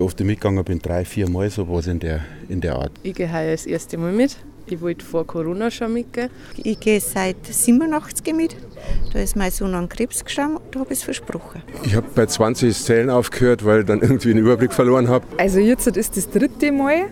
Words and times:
Oft 0.00 0.20
mitgegangen 0.20 0.62
bin, 0.62 0.78
drei, 0.78 1.04
vier 1.04 1.28
Mal 1.28 1.50
sowas 1.50 1.88
in 1.88 1.98
der, 1.98 2.20
in 2.48 2.60
der 2.60 2.76
Art. 2.76 2.92
Ich 3.02 3.14
gehe 3.14 3.32
heuer 3.32 3.50
das 3.50 3.66
erste 3.66 3.98
Mal 3.98 4.12
mit. 4.12 4.36
Ich 4.68 4.80
wollte 4.80 5.04
vor 5.04 5.26
Corona 5.26 5.72
schon 5.72 5.92
mitgehen. 5.92 6.30
Ich 6.56 6.78
gehe 6.78 7.00
seit 7.00 7.44
87 7.44 8.32
mit. 8.32 8.54
Da 9.12 9.18
ist 9.18 9.34
mein 9.34 9.50
Sohn 9.50 9.74
an 9.74 9.88
Krebs 9.88 10.24
gestorben, 10.24 10.60
da 10.70 10.78
habe 10.78 10.92
ich 10.92 11.00
es 11.00 11.04
versprochen. 11.04 11.62
Ich 11.82 11.96
habe 11.96 12.06
bei 12.14 12.26
20 12.26 12.80
Zellen 12.80 13.10
aufgehört, 13.10 13.64
weil 13.64 13.80
ich 13.80 13.86
dann 13.86 14.00
irgendwie 14.00 14.28
den 14.28 14.38
Überblick 14.38 14.72
verloren 14.72 15.08
habe. 15.08 15.26
Also 15.36 15.58
jetzt 15.58 15.88
ist 15.88 16.16
das 16.16 16.30
dritte 16.30 16.70
Mal, 16.70 17.06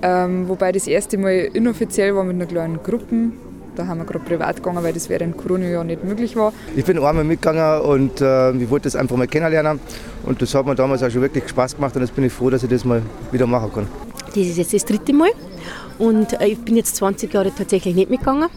ähm, 0.00 0.48
wobei 0.48 0.70
das 0.70 0.86
erste 0.86 1.18
Mal 1.18 1.50
inoffiziell 1.52 2.14
war 2.14 2.22
mit 2.22 2.36
einer 2.36 2.46
kleinen 2.46 2.80
Gruppe. 2.80 3.32
Da 3.76 3.86
haben 3.86 3.98
wir 3.98 4.04
gerade 4.04 4.24
privat 4.24 4.56
gegangen, 4.56 4.82
weil 4.82 4.92
das 4.92 5.08
während 5.08 5.36
Corona 5.36 5.66
ja 5.66 5.84
nicht 5.84 6.04
möglich 6.04 6.36
war. 6.36 6.52
Ich 6.74 6.84
bin 6.84 6.98
einmal 6.98 7.24
mitgegangen 7.24 7.82
und 7.82 8.20
äh, 8.20 8.52
ich 8.52 8.68
wollte 8.70 8.84
das 8.84 8.96
einfach 8.96 9.16
mal 9.16 9.26
kennenlernen. 9.26 9.80
Und 10.24 10.42
das 10.42 10.54
hat 10.54 10.66
mir 10.66 10.74
damals 10.74 11.02
auch 11.02 11.10
schon 11.10 11.22
wirklich 11.22 11.48
Spaß 11.48 11.76
gemacht 11.76 11.94
und 11.96 12.02
jetzt 12.02 12.14
bin 12.14 12.24
ich 12.24 12.32
froh, 12.32 12.50
dass 12.50 12.62
ich 12.62 12.70
das 12.70 12.84
mal 12.84 13.02
wieder 13.32 13.46
machen 13.46 13.72
kann. 13.72 13.86
Das 14.26 14.36
ist 14.36 14.58
jetzt 14.58 14.74
das 14.74 14.84
dritte 14.84 15.12
Mal 15.12 15.30
und 15.98 16.40
äh, 16.40 16.46
ich 16.48 16.58
bin 16.58 16.76
jetzt 16.76 16.96
20 16.96 17.32
Jahre 17.32 17.52
tatsächlich 17.54 17.94
nicht 17.94 18.10
mitgegangen. 18.10 18.48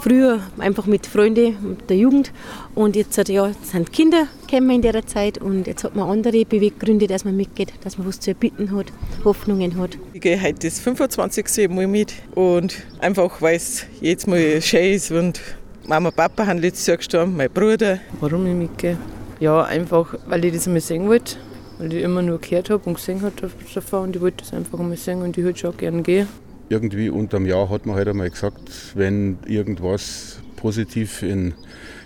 Früher 0.00 0.40
einfach 0.58 0.86
mit 0.86 1.06
Freunden, 1.06 1.56
mit 1.62 1.88
der 1.90 1.96
Jugend 1.96 2.32
und 2.74 2.96
jetzt 2.96 3.16
ja, 3.28 3.52
sind 3.62 3.92
Kinder 3.92 4.26
gekommen 4.46 4.70
in 4.70 4.82
der 4.82 5.06
Zeit 5.06 5.38
und 5.38 5.66
jetzt 5.66 5.84
hat 5.84 5.94
man 5.94 6.08
andere 6.08 6.44
Beweggründe, 6.44 7.06
dass 7.06 7.24
man 7.24 7.36
mitgeht, 7.36 7.72
dass 7.82 7.98
man 7.98 8.06
was 8.06 8.20
zu 8.20 8.30
erbitten 8.30 8.76
hat, 8.76 8.86
Hoffnungen 9.24 9.78
hat. 9.78 9.98
Ich 10.12 10.20
gehe 10.20 10.40
heute 10.40 10.66
das 10.66 10.80
25. 10.80 11.68
Mal 11.70 11.86
mit 11.86 12.14
und 12.34 12.76
einfach, 13.00 13.40
weil 13.40 13.56
es 13.56 13.86
jetzt 14.00 14.26
mal 14.26 14.60
schön 14.60 14.94
ist 14.94 15.10
und 15.10 15.40
Mama 15.86 16.08
und 16.08 16.16
Papa 16.16 16.46
haben 16.46 16.58
letztes 16.58 16.86
Jahr 16.86 16.96
gestorben, 16.96 17.36
mein 17.36 17.50
Bruder. 17.50 18.00
Warum 18.20 18.46
ich 18.46 18.54
mitgehe? 18.54 18.98
Ja, 19.38 19.64
einfach, 19.64 20.14
weil 20.26 20.44
ich 20.44 20.54
das 20.54 20.66
einmal 20.66 20.80
sehen 20.80 21.08
wollte, 21.08 21.36
weil 21.78 21.92
ich 21.92 22.02
immer 22.02 22.22
nur 22.22 22.40
gehört 22.40 22.70
habe 22.70 22.82
und 22.86 22.94
gesehen 22.94 23.22
habe 23.22 23.50
davon 23.74 24.04
und 24.04 24.16
ich 24.16 24.22
wollte 24.22 24.38
das 24.38 24.52
einfach 24.52 24.80
einmal 24.80 24.96
sehen 24.96 25.22
und 25.22 25.36
ich 25.36 25.44
würde 25.44 25.58
schon 25.58 25.76
gerne 25.76 26.02
gehen 26.02 26.28
irgendwie 26.68 27.10
unterm 27.10 27.46
Jahr 27.46 27.70
hat 27.70 27.86
man 27.86 27.96
halt 27.96 28.08
einmal 28.08 28.30
gesagt, 28.30 28.70
wenn 28.94 29.38
irgendwas 29.46 30.38
positiv 30.56 31.22
in, 31.22 31.54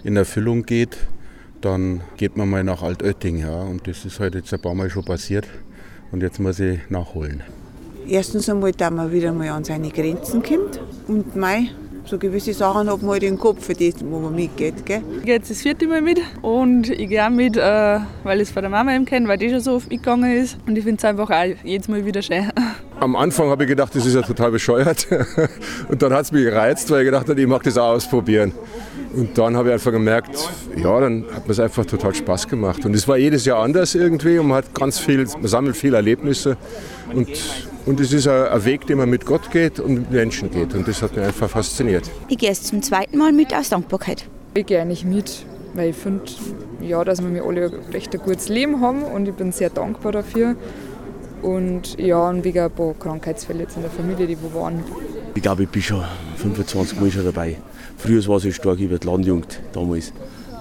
in 0.04 0.16
Erfüllung 0.16 0.64
geht, 0.64 0.98
dann 1.60 2.00
geht 2.16 2.36
man 2.36 2.48
mal 2.48 2.64
nach 2.64 2.82
Altötting. 2.82 3.38
Ja. 3.38 3.62
Und 3.62 3.86
das 3.86 4.04
ist 4.04 4.20
halt 4.20 4.34
jetzt 4.34 4.52
ein 4.52 4.60
paar 4.60 4.74
Mal 4.74 4.90
schon 4.90 5.04
passiert. 5.04 5.46
Und 6.12 6.22
jetzt 6.22 6.40
muss 6.40 6.58
ich 6.58 6.78
nachholen. 6.88 7.42
Erstens 8.08 8.48
einmal, 8.48 8.72
dass 8.72 8.90
man 8.90 9.12
wieder 9.12 9.32
mal 9.32 9.48
an 9.50 9.64
seine 9.64 9.90
Grenzen 9.90 10.42
kommt. 10.42 10.80
Und 11.06 11.36
Mai, 11.36 11.70
so 12.04 12.18
gewisse 12.18 12.52
Sachen 12.52 12.90
hat 12.90 13.02
man 13.02 13.12
halt 13.12 13.22
im 13.22 13.38
Kopf, 13.38 13.64
für 13.64 13.74
das, 13.74 13.94
wo 14.04 14.18
man 14.18 14.34
mitgeht. 14.34 14.84
Gell? 14.84 15.02
Ich 15.18 15.24
gehe 15.24 15.34
jetzt 15.34 15.50
das 15.50 15.62
vierte 15.62 15.86
Mal 15.86 16.02
mit 16.02 16.20
und 16.42 16.90
ich 16.90 17.08
gehe 17.08 17.24
auch 17.24 17.30
mit, 17.30 17.56
äh, 17.56 18.00
weil 18.24 18.40
ich 18.40 18.48
es 18.48 18.50
von 18.50 18.62
der 18.62 18.70
Mama 18.70 18.94
eben 18.94 19.04
kenne, 19.04 19.28
weil 19.28 19.38
die 19.38 19.50
schon 19.50 19.60
so 19.60 19.74
oft 19.74 19.90
mitgegangen 19.90 20.42
ist. 20.42 20.58
Und 20.66 20.76
ich 20.76 20.84
finde 20.84 20.98
es 20.98 21.04
einfach 21.04 21.30
auch 21.30 21.64
jedes 21.64 21.88
Mal 21.88 22.04
wieder 22.04 22.22
schön. 22.22 22.50
Am 23.00 23.16
Anfang 23.16 23.48
habe 23.48 23.64
ich 23.64 23.68
gedacht, 23.68 23.94
das 23.94 24.04
ist 24.04 24.14
ja 24.14 24.20
total 24.20 24.50
bescheuert. 24.50 25.06
Und 25.88 26.02
dann 26.02 26.12
hat 26.12 26.26
es 26.26 26.32
mich 26.32 26.44
gereizt, 26.44 26.90
weil 26.90 27.00
ich 27.00 27.06
gedacht 27.06 27.28
habe, 27.28 27.40
ich 27.40 27.46
mag 27.46 27.62
das 27.62 27.78
auch 27.78 27.92
ausprobieren. 27.92 28.52
Und 29.14 29.38
dann 29.38 29.56
habe 29.56 29.68
ich 29.68 29.72
einfach 29.72 29.90
gemerkt, 29.90 30.36
ja, 30.76 31.00
dann 31.00 31.24
hat 31.34 31.46
mir 31.46 31.52
es 31.52 31.60
einfach 31.60 31.86
total 31.86 32.14
Spaß 32.14 32.46
gemacht. 32.46 32.84
Und 32.84 32.94
es 32.94 33.08
war 33.08 33.16
jedes 33.16 33.46
Jahr 33.46 33.62
anders 33.62 33.94
irgendwie 33.94 34.38
und 34.38 34.48
man 34.48 34.58
hat 34.58 34.74
ganz 34.74 34.98
viel, 34.98 35.24
man 35.24 35.48
sammelt 35.48 35.76
viele 35.76 35.96
Erlebnisse. 35.96 36.58
Und, 37.14 37.28
und 37.86 38.00
es 38.00 38.12
ist 38.12 38.28
ein 38.28 38.64
Weg, 38.66 38.86
den 38.86 38.98
man 38.98 39.08
mit 39.08 39.24
Gott 39.24 39.50
geht 39.50 39.80
und 39.80 39.94
mit 39.94 40.10
Menschen 40.10 40.50
geht. 40.50 40.74
Und 40.74 40.86
das 40.86 41.00
hat 41.00 41.16
mich 41.16 41.24
einfach 41.24 41.48
fasziniert. 41.48 42.08
Ich 42.28 42.36
gehe 42.36 42.50
jetzt 42.50 42.66
zum 42.66 42.82
zweiten 42.82 43.16
Mal 43.16 43.32
mit 43.32 43.54
aus 43.54 43.70
Dankbarkeit. 43.70 44.26
Ich 44.52 44.66
gehe 44.66 44.84
nicht 44.84 45.06
mit, 45.06 45.46
weil 45.74 45.90
ich 45.90 45.96
finde, 45.96 46.24
ja, 46.82 47.02
dass 47.02 47.22
wir 47.22 47.42
alle 47.42 47.72
recht 47.92 48.14
ein 48.14 48.20
gutes 48.20 48.48
Leben 48.48 48.80
haben 48.80 49.02
und 49.02 49.26
ich 49.26 49.34
bin 49.34 49.52
sehr 49.52 49.70
dankbar 49.70 50.12
dafür. 50.12 50.54
Und 51.42 51.98
ja, 51.98 52.28
und 52.28 52.44
wegen 52.44 52.58
ein 52.60 52.70
paar 52.70 52.94
Krankheitsfälle 52.94 53.60
jetzt 53.60 53.76
in 53.76 53.82
der 53.82 53.90
Familie, 53.90 54.26
die 54.26 54.36
wo 54.40 54.60
waren. 54.60 54.82
Ich 55.34 55.42
glaube, 55.42 55.62
ich 55.64 55.68
bin 55.68 55.82
schon 55.82 56.04
25 56.36 57.00
Mal 57.00 57.10
schon 57.10 57.24
dabei. 57.24 57.56
Früher 57.96 58.26
war 58.26 58.36
es 58.36 58.42
so 58.44 58.50
stark 58.50 58.78
über 58.78 58.98
die 58.98 59.06
Landjugend 59.06 59.60
damals. 59.72 60.12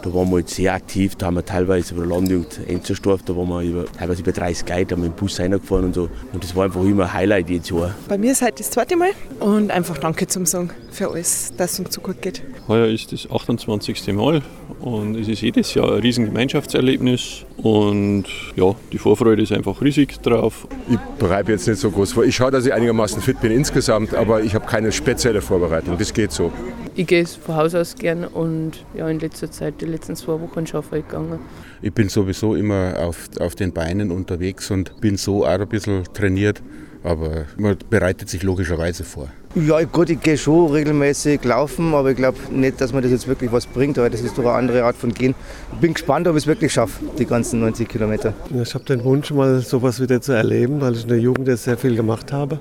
Da 0.02 0.14
waren 0.14 0.30
wir 0.30 0.36
halt 0.36 0.50
sehr 0.50 0.74
aktiv, 0.74 1.16
da 1.16 1.26
haben 1.26 1.36
wir 1.36 1.44
teilweise 1.44 1.94
über 1.94 2.04
die 2.04 2.10
Landjugend 2.10 2.62
Enzerstorf, 2.68 3.22
da 3.24 3.36
waren 3.36 3.50
wir 3.50 3.62
über, 3.62 3.86
teilweise 3.92 4.22
über 4.22 4.32
30 4.32 4.70
Leute, 4.70 4.86
da 4.86 4.96
haben 4.96 5.04
wir 5.04 5.10
mit 5.10 5.18
dem 5.18 5.20
Bus 5.20 5.40
reingefahren 5.40 5.86
und 5.86 5.94
so. 5.94 6.10
Und 6.32 6.42
das 6.42 6.56
war 6.56 6.66
einfach 6.66 6.82
immer 6.84 7.04
ein 7.04 7.14
Highlight 7.14 7.50
jedes 7.50 7.70
Jahr. 7.70 7.94
Bei 8.08 8.18
mir 8.18 8.32
ist 8.32 8.42
heute 8.42 8.60
das 8.60 8.72
zweite 8.72 8.96
Mal 8.96 9.10
und 9.42 9.72
einfach 9.72 9.98
Danke 9.98 10.28
zum 10.28 10.46
Sagen 10.46 10.70
für 10.92 11.10
alles, 11.10 11.52
dass 11.58 11.74
es 11.74 11.80
uns 11.80 11.94
so 11.94 12.00
gut 12.00 12.22
geht. 12.22 12.42
Heuer 12.70 12.88
ist 12.88 13.12
das 13.12 13.30
28. 13.30 14.14
Mal 14.14 14.42
und 14.82 15.16
es 15.16 15.28
ist 15.28 15.42
jedes 15.42 15.74
Jahr 15.74 15.94
ein 15.94 16.00
riesen 16.00 16.26
Gemeinschaftserlebnis 16.26 17.46
und 17.58 18.26
ja, 18.56 18.76
die 18.92 18.98
Vorfreude 18.98 19.42
ist 19.42 19.52
einfach 19.52 19.82
riesig 19.82 20.22
drauf. 20.22 20.68
Ich 20.90 20.98
bereite 21.18 21.52
jetzt 21.52 21.68
nicht 21.68 21.80
so 21.80 21.92
groß 21.92 22.14
vor. 22.14 22.24
Ich 22.24 22.36
schaue, 22.36 22.52
dass 22.52 22.66
ich 22.66 22.74
einigermaßen 22.74 23.22
fit 23.22 23.42
bin 23.42 23.52
insgesamt, 23.52 24.14
aber 24.14 24.42
ich 24.42 24.56
habe 24.56 24.66
keine 24.66 24.92
spezielle 24.92 25.42
Vorbereitung. 25.42 25.98
Das 25.98 26.14
geht 26.14 26.32
so. 26.32 26.52
Ich 26.96 27.08
gehe 27.08 27.26
von 27.26 27.56
Haus 27.56 27.76
aus 27.76 27.96
gern 27.96 28.24
und 28.26 28.86
ja, 28.96 29.10
in 29.10 29.20
letzter 29.20 29.52
Zeit, 29.52 29.82
die 29.82 29.86
letzten 29.86 30.16
zwei 30.16 30.40
Wochen 30.40 30.66
schon 30.66 30.84
voll 30.84 31.02
gegangen. 31.02 31.40
Ich 31.82 31.94
bin 31.94 32.10
sowieso 32.10 32.56
immer 32.56 32.96
auf, 33.00 33.30
auf 33.40 33.56
den 33.56 33.74
Beinen 33.74 34.12
unterwegs 34.12 34.72
und 34.72 35.00
bin 35.02 35.18
so 35.18 35.46
auch 35.46 35.60
ein 35.60 35.68
bisschen 35.68 36.04
trainiert, 36.14 36.62
aber 37.04 37.46
man 37.58 37.78
bereitet 37.90 38.30
sich 38.30 38.44
logischerweise 38.44 39.04
vor. 39.04 39.30
Ja, 39.56 39.82
gut, 39.84 40.10
ich 40.10 40.22
gehe 40.22 40.38
schon 40.38 40.72
regelmäßig 40.72 41.44
laufen, 41.44 41.94
aber 41.96 42.12
ich 42.12 42.18
glaube 42.18 42.38
nicht, 42.52 42.80
dass 42.80 42.94
mir 42.94 43.02
das 43.02 43.12
jetzt 43.12 43.28
wirklich 43.28 43.52
was 43.52 43.66
bringt, 43.66 43.98
weil 43.98 44.10
das 44.10 44.22
ist 44.22 44.38
doch 44.38 44.44
eine 44.44 44.54
andere 44.54 44.84
Art 44.84 44.96
von 44.96 45.12
Gehen. 45.12 45.34
Ich 45.74 45.80
bin 45.80 45.94
gespannt, 45.94 46.28
ob 46.28 46.36
ich 46.36 46.44
es 46.44 46.48
wirklich 46.48 46.72
schaffe, 46.72 47.04
die 47.18 47.26
ganzen 47.26 47.60
90 47.62 47.90
Kilometer. 47.90 48.34
Ich 48.62 48.74
habe 48.76 48.86
den 48.86 49.04
Wunsch, 49.04 49.32
mal 49.32 49.60
sowas 49.62 50.00
wieder 50.00 50.22
zu 50.22 50.34
erleben, 50.34 50.82
weil 50.82 50.94
ich 50.94 51.04
in 51.04 51.10
der 51.10 51.20
Jugend 51.20 51.48
jetzt 51.48 51.64
sehr 51.64 51.78
viel 51.78 51.96
gemacht 51.96 52.32
habe. 52.32 52.60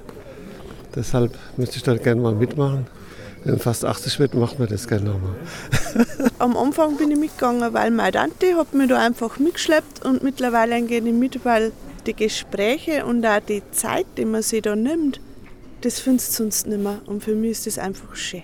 Deshalb 0.95 1.37
müsste 1.57 1.77
ich 1.77 1.83
da 1.83 1.95
gerne 1.97 2.21
mal 2.21 2.35
mitmachen. 2.35 2.87
Wenn 3.45 3.59
fast 3.59 3.85
80 3.85 4.19
wird, 4.19 4.35
macht 4.35 4.59
man 4.59 4.69
das 4.69 4.89
gerne 4.89 5.11
nochmal. 5.11 5.35
Am 6.39 6.57
Anfang 6.57 6.97
bin 6.97 7.11
ich 7.11 7.19
mitgegangen, 7.19 7.73
weil 7.73 7.91
meine 7.91 8.13
Tante 8.13 8.57
hat 8.57 8.73
mich 8.75 8.89
da 8.89 8.99
einfach 8.99 9.39
mitgeschleppt 9.39 10.05
und 10.05 10.23
mittlerweile 10.23 10.81
gehe 10.83 10.99
ich 11.01 11.13
mit, 11.13 11.45
weil 11.45 11.73
die 12.07 12.15
Gespräche 12.15 13.05
und 13.05 13.25
auch 13.27 13.41
die 13.41 13.63
Zeit, 13.71 14.07
die 14.17 14.25
man 14.25 14.43
sich 14.43 14.63
da 14.63 14.77
nimmt, 14.77 15.21
das 15.81 16.01
findest 16.01 16.31
du 16.31 16.43
sonst 16.45 16.67
nicht 16.67 16.83
mehr. 16.83 17.01
Und 17.07 17.23
für 17.23 17.35
mich 17.35 17.53
ist 17.53 17.67
das 17.67 17.79
einfach 17.79 18.15
schön. 18.17 18.43